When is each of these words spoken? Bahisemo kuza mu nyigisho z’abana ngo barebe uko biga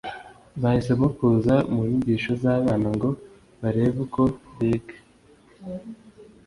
Bahisemo 0.61 1.07
kuza 1.17 1.55
mu 1.73 1.81
nyigisho 1.89 2.31
z’abana 2.41 2.87
ngo 2.95 3.09
barebe 3.61 3.97
uko 4.05 4.21
biga 4.57 4.97